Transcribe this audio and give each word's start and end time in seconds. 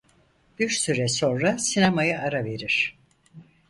Bir 0.59 0.69
süre 0.69 1.07
sonra 1.07 1.57
sinemaya 1.57 2.21
ara 2.21 2.43
verir. 2.45 2.97